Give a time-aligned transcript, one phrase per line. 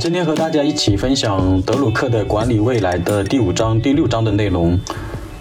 [0.00, 4.80] 今天和大家一起分享德鲁克的《管理未来》的第五章、第六章的内容，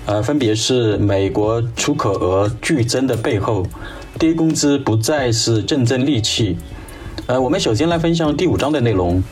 [0.06, 3.66] 呃，分别是美国出口额剧增的背后，
[4.20, 6.58] 低工资不再是竞争利器。
[7.28, 9.24] 呃，我们首先来分享第五章的内容。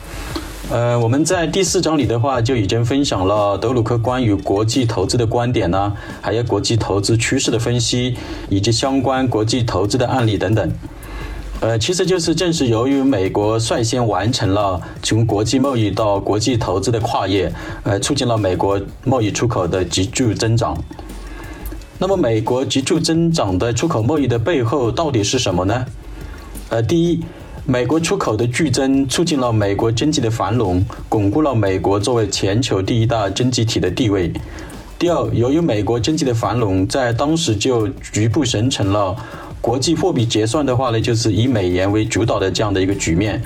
[0.70, 8.16] 呃，我们在第四章里的话就已经分享了德鲁克关于国际投资的观点呢，还有国际投资趋势的分析，
[8.48, 10.72] 以及相关国际投资的案例等等。
[11.60, 20.78] 呃，其实就是正是由于美国率先完成了从国际贸易到国际投资的跨越，呃，促进了美国贸易出口的急剧增长。
[21.98, 25.84] 那么，美国急剧增长的出口贸易的背后到底是什么呢？
[26.68, 27.24] 呃，第一，
[27.66, 34.32] 美国出口的剧增促进了美国经济的繁荣，巩固了美国作为全球第一大经济体的地位。
[34.96, 39.16] 第二，由于美国经济的繁荣，在当时就局部形成了。
[39.60, 43.42] 国际货币结算的话呢，就是以美元为主导的这样的一个局面，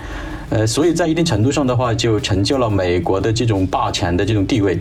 [0.50, 4.78] 呃，所以在一定程度上的话，就成就了美国的这种霸权的这种地位。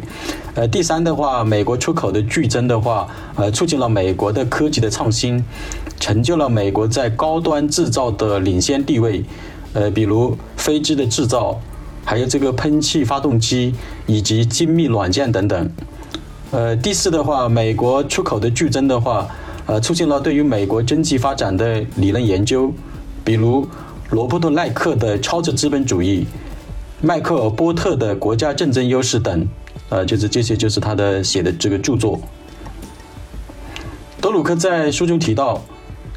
[0.56, 5.44] 呃，第三的话，美国出口的剧增的话，呃，促进了美国的科技的创新，
[6.00, 9.24] 成就了美国在高端制造的领先地位。
[9.74, 11.58] 呃，比如飞机的制造，
[12.04, 13.74] 还有这个喷气发动机
[14.06, 15.70] 以及精密软件等等。
[16.52, 19.26] 呃，第四的话，美国出口的剧增的话。
[19.68, 22.74] 呃，促进了对于美国经济发展的理论研究，
[23.24, 23.68] 比如
[24.10, 26.26] 罗伯特·奈克的超值资本主义、
[27.02, 29.48] 迈克尔·波特的国家竞争优势等，
[29.90, 32.20] 呃，就是这些就是他的写的这个著作。
[34.20, 35.62] 德鲁克在书中提到，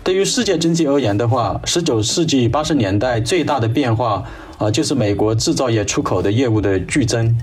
[0.03, 4.25] 对于世界经济而言的话，十九世纪八十年代最大的变化
[4.59, 7.37] 啊，就是美国制造业出口的业务的剧增。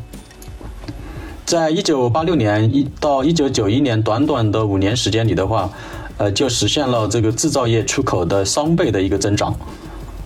[1.45, 5.70] 在一九八六年一到一九九一年短短的五年时间里的话，
[6.17, 9.53] 呃，就实现了这个制造业出口的双倍的一个增长。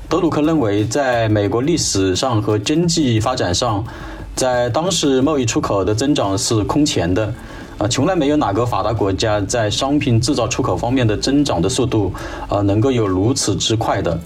[0.08, 3.84] 德鲁克认为，在美国历史上和经济发展上，
[4.36, 7.34] 在当时贸易出口的增长是空前的，
[7.80, 12.14] 啊，从来没有哪个发达国家在商品制造出口方面的增长的速度
[12.48, 14.20] 啊能够有如此之快的。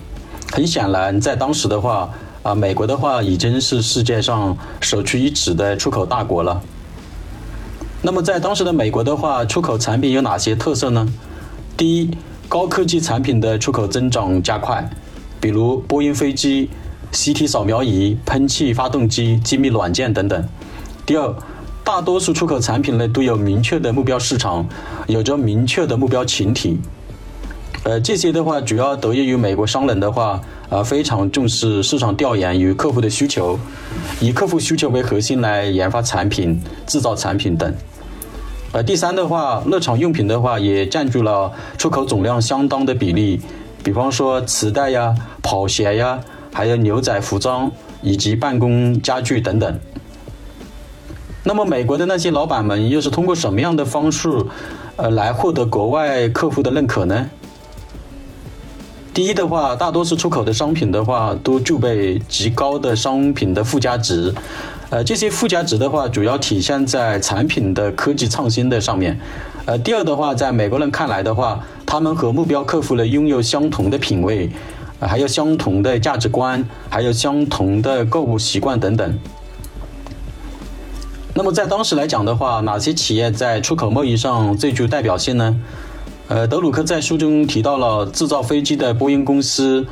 [0.52, 2.10] 很显然，在当时的话，
[2.44, 6.62] 啊，美国的话已经是世界上首屈一指的出口大国了。
[8.02, 11.06] 那么在当时的美国的话，出口产品有哪些特色呢？
[11.76, 12.10] 第一，
[12.48, 14.90] 高科技产品的出口增长加快，
[15.42, 16.70] 比如波音飞机、
[17.12, 20.50] CT 扫描仪、喷气发动机、精密软件等等。
[21.06, 21.36] 第二，
[21.84, 24.66] 大多数出口产品呢都有明确的目标市场，
[25.08, 26.80] 有着明确的目标群体。
[27.84, 33.58] 呃，这些的话主要得益于美国商人的话，啊非常重视市场调研与客户的需求，
[34.20, 37.74] 以客户需求为核心来研发产品、制造产品等。
[38.72, 43.42] 呃，第三的话，日常用品的话也占据了出口总量相当的比例，
[43.84, 46.20] 比方说磁带呀、跑鞋呀，
[46.54, 47.72] 还有牛仔服装
[48.04, 49.80] 以及办公家具等等。
[51.44, 54.30] 那么，美国的那些老板们又是通过什么样的方式，
[54.98, 57.28] 呃，来获得国外客户的认可呢？
[59.14, 64.34] 第一的话，大多数出口的商品的话，都具备极高的商品的附加值。
[64.90, 69.20] 呃，这些附加值的话，主要体现在产品的科技创新的上面。
[69.66, 74.50] 呃，第二的话，在美国人看来的话，他们和目标客户呢拥有相同的品味，
[75.00, 79.20] 还有相同的价值观，还有相同的购物习惯等等。
[81.34, 85.60] 那么在当时来讲的话，哪些企业在出口贸易上最具代表性呢？
[86.30, 89.88] 呃，德鲁克在书中提到了制造飞机的波音公司，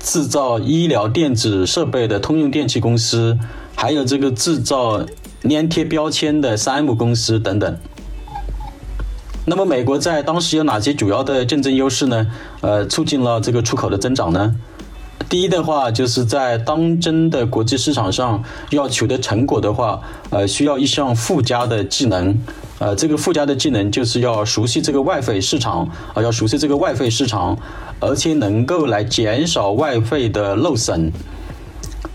[0.00, 3.38] 制造医疗电子设备的通用电气公司。
[3.74, 5.04] 还有这个制造
[5.42, 7.76] 粘贴标签的三 M 公司等等。
[9.44, 12.26] 那么，美国在当时有哪些主要的竞争优势呢？
[12.62, 14.56] 呃，促进了这个出口的增长呢？
[15.28, 22.38] 第一的话，就是在当真的国际市场上要取得成果的话，呃，需要一项附加的技能。
[22.82, 27.56] 呃，这个附加的技能就是要熟悉这个外汇市场啊，要熟悉这个外汇市场，
[28.00, 31.12] 而且能够来减少外汇的漏损。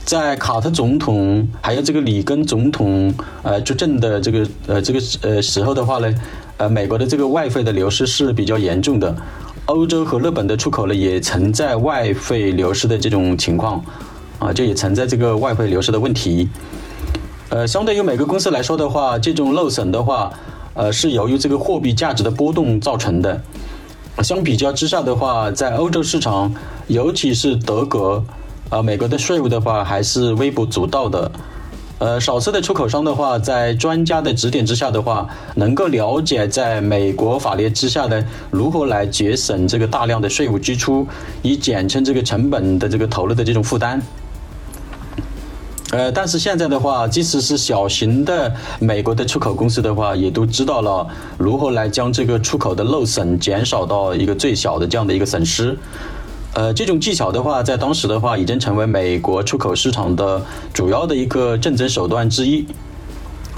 [0.04, 3.14] 在卡特总统还有这个里根总统
[3.44, 6.14] 呃执政的这个呃这个呃时候的话呢，
[6.58, 9.16] 呃美国的这个外汇的流失是比较严重的，
[9.68, 13.82] 欧洲和日本的出口呢也存在外汇流失的这种情况，
[14.40, 16.50] 啊就也存在这个外汇流失的问题，
[17.48, 20.32] 呃相对于每个公司来说的话，这种漏损的话，
[20.78, 23.42] 呃是由于这个货币价值的波动造成的，
[24.24, 26.54] 相比较之下的话，在欧洲市场，
[26.88, 28.24] 尤其是德国。
[28.70, 31.32] 啊，美国的税务的话还是微不足道的，
[32.00, 35.26] 呃，少数的出口商的话，在专家的指点之下的话，
[35.56, 38.22] 能够了解在美国法律之下的
[38.52, 41.08] 如何来节省这个大量的税务支出，
[41.42, 44.02] 以减轻这个成本的这个投入的这种负担。
[45.92, 51.08] 呃，但是现在的话，即使是小型的美国的出口公司的话，也都知道了
[51.38, 55.78] 如何来将这个出口的漏损减少到一个最小的这样的一个损失。
[56.54, 60.42] 呃，这种技巧的话，在当时的话，已经成为美国出口市场的
[60.74, 62.66] 主要的一个竞争手段之一。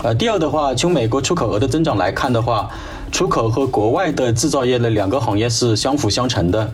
[0.04, 2.70] 呃，第二的话，从美国出口额的增长来看的话，
[3.12, 6.72] 出口和国外的制造业的两个行业是相辅相成的。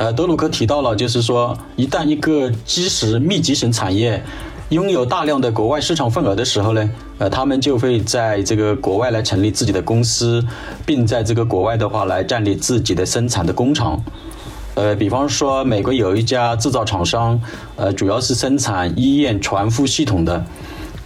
[0.00, 4.22] 呃，德鲁克提到了，就是说，一旦一个基石密集型产业
[4.70, 10.42] 拥有大量的国外市场份额的时候呢，呃，他们就会在这个国外来成立自己的公司，
[10.86, 14.02] 并在这个国外的话来建立自己的生产的工厂。
[14.74, 17.38] 呃，比方说，美国有一家制造厂商，
[17.76, 20.42] 呃，主要是生产医院传呼系统的，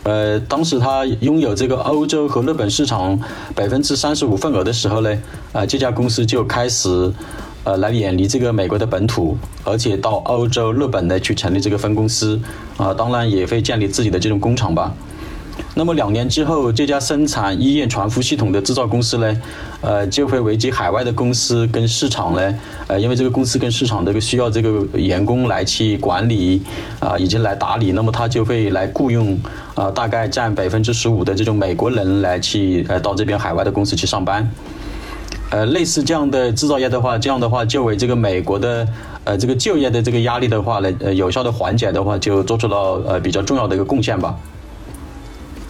[0.05, 3.19] 呃，当时他拥有这个欧洲和日本市场
[3.57, 5.19] 百分之三十五份额的时候呢，
[5.53, 7.13] 啊，这家公司就开始。
[7.65, 12.39] 呃，来远离这个美国的本土，而且到欧洲、日本呢去成立这个分公司，
[12.77, 14.95] 啊，当然也会建立自己的这种工厂吧。
[15.77, 19.41] 那么两年之后，这家生产医院传呼系统的制造公司呢，
[19.81, 22.55] 呃，就会危及海外的公司跟市场呢，
[22.89, 26.61] 呃，因为这个公司跟市场这个需要这个员工来去管理
[26.99, 29.39] 啊，以及来打理，那么他就会来雇佣
[29.75, 34.49] 啊，大概占百分之十五的这种美国人来去呃到这边海外的公司去上班。
[35.55, 38.85] 呃，类似这样的制造业的话，这样的话就为这个美国的
[39.23, 44.35] 呃这个就业的这个压力的话呢，呃有效的缓解的话，就做出了呃比较重要的一个贡献吧。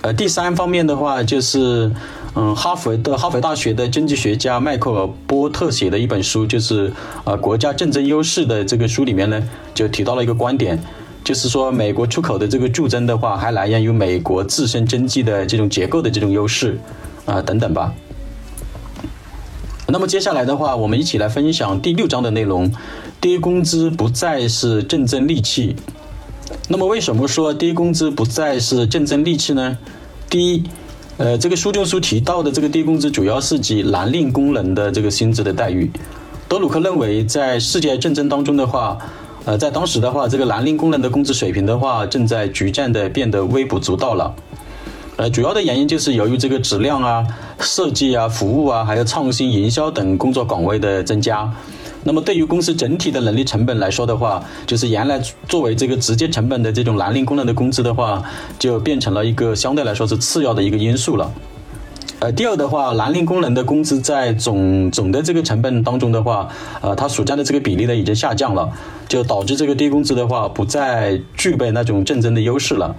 [0.00, 1.92] 呃，第三方面的话就是，
[2.34, 6.90] 嗯，哈佛的哈佛大学的经济学家迈克尔波特写的一本书，就是
[7.24, 9.42] 呃国家竞争优势的这个书里面呢，
[9.74, 10.82] 就提到了一个观点，
[11.22, 16.78] 就是说美国出口的这个助增的话，还来源于美国自身经济的这种结构的这种优势
[17.26, 17.92] 啊等等吧。
[19.94, 22.68] 那么接下来的话，我们一起来分享第六章的内容。
[23.20, 25.76] 低工资不再是竞争利器。
[26.68, 29.78] 那么为什么说低工资不再是竞争利器呢？
[30.28, 30.64] 第一，
[31.16, 35.88] 呃，这个书中所提到的这个低工资，主要是指蓝领工人的这个薪资的待遇。
[36.48, 38.98] 德鲁克认为，在世界竞争当中的话，
[39.44, 44.34] 呃，在当时的话，这个蓝领工人的工资水平的话，正在逐渐的变得微不足道了。
[45.16, 47.24] 呃，主要的原因就是由于这个质量啊、
[47.60, 51.48] 设计啊、服务啊，还有创新营销等工作岗位的增加。
[52.02, 58.20] 那么对于公司整体的人力成本来说的话，就是原来作为这个直接成本的这种蓝领工人的工资的话，
[58.58, 61.32] 就变成了一个相对来说是次要的一个因素了。
[62.18, 66.48] 呃，第二的话，蓝领工人的工资在总总的这个成本当中的话，
[66.80, 68.68] 呃，它所占的这个比例呢已经下降了，
[69.06, 72.96] 就导致这个低工资的话不再具备那种竞争的优势了。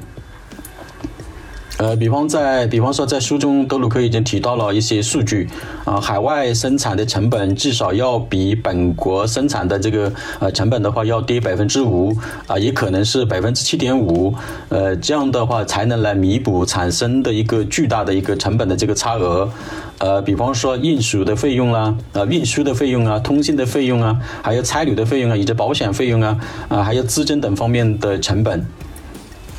[1.77, 5.50] 呃，比方在，比方说在书中，德鲁克已经提到了一些数据，
[5.83, 12.16] 啊，海外生产的成本至少要比本国生产的这个呃成本的话要低百分之五，
[12.48, 14.33] 啊，也可能是百分之七点五，
[14.69, 19.51] 呃，这样的话才能来弥补产生的一个巨大的一个成本的这个差额，
[19.98, 26.39] 呃，比方说运输的费用啦，啊，运输的费用啊，通信的费用啊，还有差旅的费用啊，以及保险费用啊，
[26.69, 28.66] 啊，还有资金等方面的成本，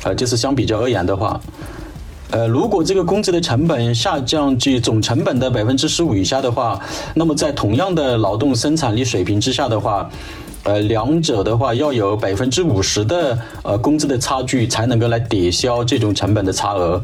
[0.01, 1.39] 呃，就是相比较而言的话。
[2.29, 6.77] 呃，如果这个工资的成本下降至总成本的百分之十五以下的话，
[7.13, 10.09] 那么在同样的劳动生产力水平之下的话，
[10.63, 17.01] 呃，两者的话要有百分之五十的呃工资的差距才能够来抵消这种成本的差额。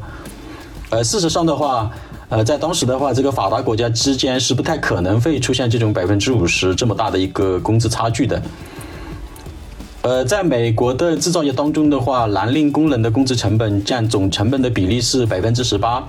[0.90, 1.90] 呃，事实上的话，
[2.28, 8.42] 呃，在当时的话，这个发达国家之间是不太可能会出现这种百分之五十这么大的一个工资差距的。
[10.04, 16.06] 呃，在美国的制造业当中的话，蓝领工人的工资成本占总成本的比例是百分之十八，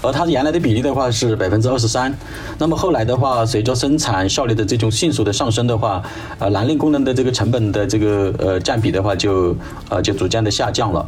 [0.00, 2.16] 而它原来的比例的话是百分之二十三。
[2.56, 6.02] 那么后来的话，随着生产效率的这种迅速的上升的话，
[6.38, 9.54] 呃，蓝领工人的这个成本的这个呃占比的话就
[9.90, 11.06] 呃就逐渐的下降了。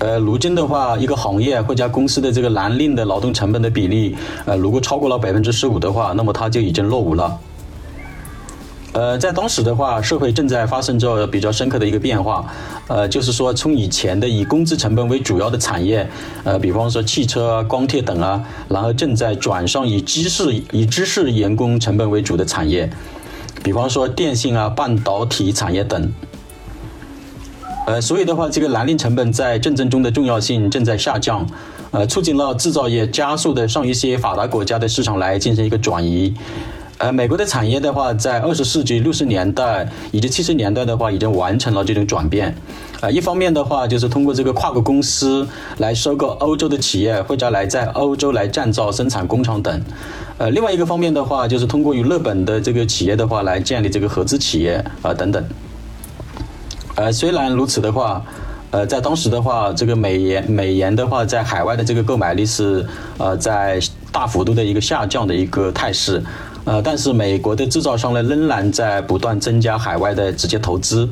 [0.00, 7.38] 呃，如今的话，一个行业或者公司的这个蓝领的劳动成本的比例，呃，如果超过了百分之十五的话，那么它就已经落伍了。
[8.92, 12.44] 呃，在当时的话，社会正在发生着比较深刻的一个变化，
[12.88, 16.08] 呃，就是说从以前的以工资成本为主要的产业，
[16.42, 22.90] 呃，比方说汽车啊、光铁等啊，然后正在转上以知识、以知识员工成本为主的产业，
[23.62, 26.12] 比方说电信啊、半导体产业等。
[27.86, 31.46] 呃，所以的话，这个蓝领成本在竞争中的重要性正在下降，
[31.92, 36.34] 呃，促进了制造业加速的上一些发达国家的市场来进行一个转移。
[37.00, 42.54] 呃，美国的产业的话，在二十世纪六十年代以及七十年代的话，已经完成了这种转变。
[43.00, 49.82] 呃，一方面的话，就是通过这个跨国公司来收购欧洲的企业，或者来在欧洲来建造生产工厂等。
[50.36, 55.42] 呃，另外一个方面的话，就是通过与日本的这个企业的话来建立这个合资企业啊等等。
[56.96, 58.22] 呃，虽然如此的话，
[58.72, 63.80] 呃，在当时的话，这个美元美元的话，在海外的这个购买力是呃在
[64.12, 66.22] 大幅度的一个下降的一个态势。
[66.64, 71.08] 呃，但是美国的制造商呢，仍然在不断增加海外的直接投资，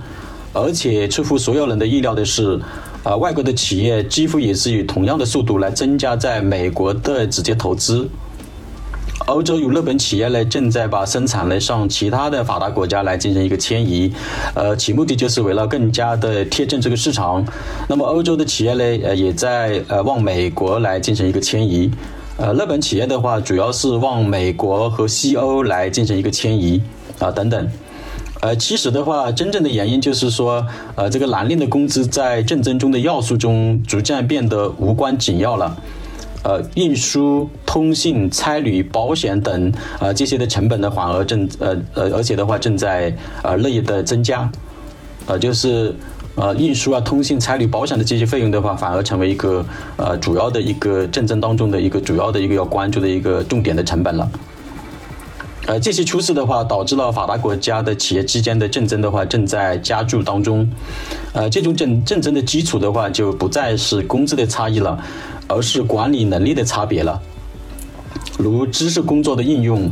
[0.52, 2.60] 而且出乎所有人的意料的是，
[3.02, 8.08] 呃，外国的企业几乎也是以同样的速度来增加在美国的直接投资。
[9.26, 14.12] 欧洲与日本企业呢，正在把生产呢向其他的发达国家来进行一个迁移，
[14.54, 17.44] 呃，其目的就是为了更加的贴近这个市场。
[17.88, 21.90] 那么欧洲的企业呢，呃，也在呃往美国来进行一个迁移。
[22.38, 26.80] 呃，日本企业的话，主要是往美国和西欧来进行一个迁移
[27.18, 27.68] 啊，等等。
[28.40, 30.64] 呃，其实的话，真正的原因就是说，
[30.94, 35.76] 呃，这个蓝令的工资在竞争中的要素中逐渐变得无关紧要了。
[36.44, 44.48] 呃，运输、通信、差旅、保险等啊这些的成本呢，反而正呃呃，而且的话正在呃日益的增加。
[45.26, 45.92] 呃，就是。
[46.40, 49.64] 呃，运输啊、通信、差旅、保险的这些费用的话，反而成为一个
[49.96, 54.30] 呃主要的一个竞争当中的一个主要的一个要关注的一个重点的成本了。
[55.66, 60.64] 呃，这些趋势的话，导致了发达国家的企业之间的竞争的话，正在加剧当中。
[61.32, 64.96] 呃，这种竞竞争的基础的话，就不再是工资的差异了，
[65.48, 67.20] 而是管理能力的差别了，
[68.38, 69.90] 如知识工作的应用、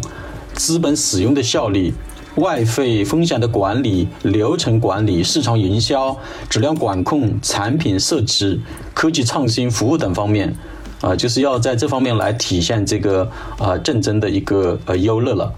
[0.54, 1.92] 资本使用的效率。
[2.36, 6.16] 外汇风险的管理、流程管理、市场营销、
[6.48, 8.60] 质量管控、产品设计、
[8.92, 10.54] 科技创新、服务等方面，
[11.00, 15.52] 啊，就是要在这方面来体现这个啊竞争的一个呃优势了。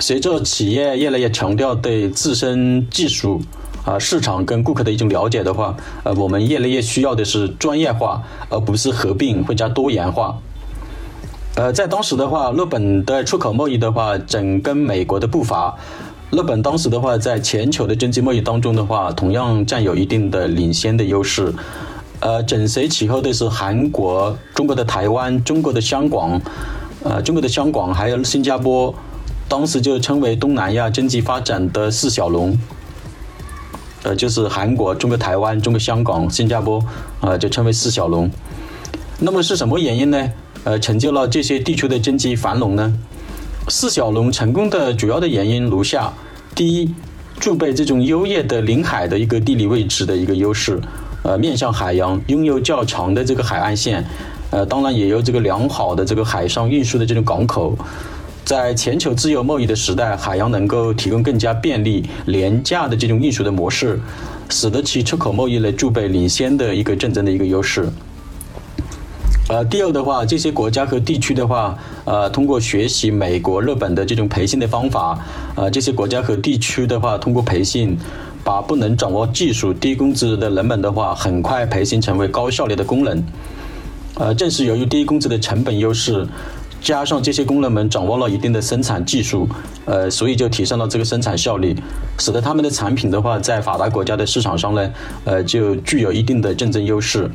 [0.00, 3.40] 随着企业越来越强调对自身技术、
[3.84, 10.36] 啊市场跟顾客的一种了解的话，呃，我们越来越需要的是专业化，而不是合并或加多元化。
[11.60, 15.76] 呃，在当时的话，日本的出口贸易的话，紧跟美国的步伐。
[16.30, 21.52] 日本当时的话，在全球的经济贸易当中的话，同样占有一定的领先的优势。
[22.20, 26.40] 呃，紧随其后的是韩国、中国的台湾、中国的香港，
[27.04, 28.94] 呃，中国的香港还有新加坡，
[29.46, 32.58] 当时就称为东南亚经济发展的四小龙。
[34.04, 36.82] 呃，就是韩国、中国台湾、中国香港、新加坡，
[37.20, 38.30] 呃，就称为四小龙。
[39.18, 40.32] 那么是什么原因呢？
[40.64, 42.92] 呃，成就了这些地区的经济繁荣呢？
[43.68, 46.12] 四小龙成功的主要的原因如下：
[46.54, 46.94] 第一，
[47.40, 50.80] 具备这种优越的临海的一个地理位置的一个优势，
[51.22, 54.04] 呃，面向海洋，拥有较长的这个海岸线，
[54.50, 57.76] 呃，当然也有这个良好的这个海上运输的这种港口。
[58.44, 64.00] 在全球自由贸易的时代，海洋能够提供更加便利、廉价的这种运输的模式，
[64.48, 67.88] 使得其出口贸易呢具备领先的一个竞争的一个优势。
[69.50, 75.18] 呃，第二的话，这些国家和地区的话，呃，通过学习美国、日本的这种培训的方法，
[75.56, 77.98] 呃，这些国家和地区的话，通过培训，
[78.44, 83.24] 把不能掌握技术、低工资的人们的话，很快培训成为高效率的工人。
[84.14, 86.24] 呃，正是由于低工资的成本优势，
[86.80, 89.48] 加上这些工人们掌握了一定的生产技术，
[89.84, 91.74] 呃，所以就提升了这个生产效率，
[92.18, 94.90] 使得他们的产品的话，在发达国家的市场上呢，
[95.24, 97.28] 呃，就具有一定的竞争优势。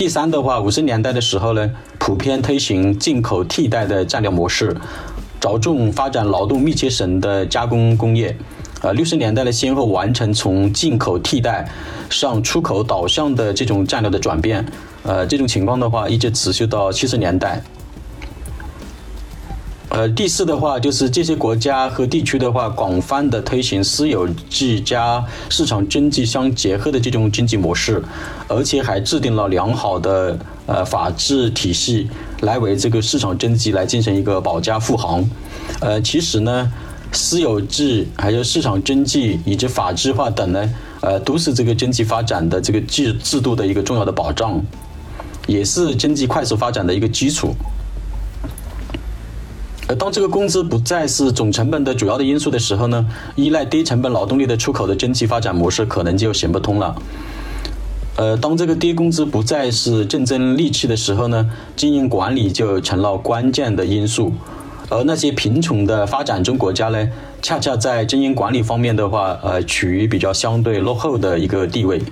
[0.00, 4.74] 第三的话，五十年代的时候呢，普遍推行进口替代的战略模式，
[5.38, 8.34] 着重发展劳动密切型的加工工业。
[8.80, 11.70] 呃，六十年代呢，先后完成从进口替代
[12.08, 14.64] 向出口导向的这种战略的转变。
[15.02, 17.62] 呃，这种情况的话，一直持续到七十年代。
[20.00, 28.02] 呃，第四的话就是这些国家和地区的话，广泛的推行私有制加市场经济相结合的这种经济模式，
[28.48, 32.08] 而且还制定了良好的呃法治体系，
[32.40, 35.22] 来为这个市场经济来进行一个保驾护航。
[35.80, 36.72] 呃，其实呢，
[37.12, 40.70] 私有制还有市场经济以及法治化等呢，
[41.02, 44.58] 呃，都是这个经济发展的这个制制度的一个重要的保障，
[45.46, 47.54] 也是经济快速发展的一个基础。
[49.98, 53.04] 当这个工资不再是总成本的主要的因素的时候呢，
[53.34, 56.94] 依赖低成本劳动力的出口的经济发展模式可能就行不通了。
[58.16, 64.32] 呃，当这个低工资不再是竞争利器的时候呢，经营管理就成了关键的因素。
[64.90, 67.08] 而那些贫穷的发展中国家呢，
[67.40, 72.02] 恰恰在经营管理方面的话，呃，处于比较相对落后的一个地位。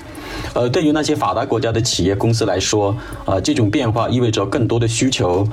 [0.55, 5.47] 呃，对于那些发达国家的企业公司来说，啊，这种变化意味着更多的需求。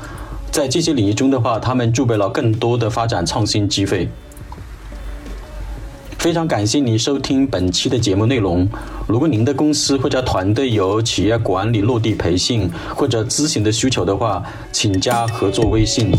[0.56, 4.08] 在这些领域中的话，他们具备了更多的发展创新机会。
[6.18, 8.66] 非常感谢您收听本期的节目内容。
[9.06, 16.14] 如果您的公司或者团队有企业管理落地培训或者咨询的需求的话，请加合作微信。